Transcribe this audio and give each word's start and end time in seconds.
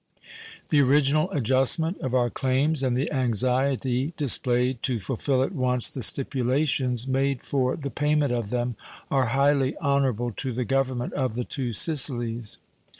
The 0.69 0.81
original 0.81 1.29
adjustment 1.29 1.99
of 1.99 2.15
our 2.15 2.31
claims 2.31 2.81
and 2.81 2.97
the 2.97 3.11
anxiety 3.11 4.15
displayed 4.17 4.81
to 4.81 4.99
fulfill 4.99 5.43
at 5.43 5.51
once 5.53 5.89
the 5.89 6.01
stipulations 6.01 7.07
made 7.07 7.43
for 7.43 7.75
the 7.75 7.91
payment 7.91 8.33
of 8.33 8.49
them 8.49 8.75
are 9.11 9.27
highly 9.37 9.77
honorable 9.77 10.31
to 10.37 10.51
the 10.53 10.65
Government 10.65 11.13
of 11.13 11.35
the 11.35 11.43
Two 11.45 11.71
Sicilies. 11.71 12.57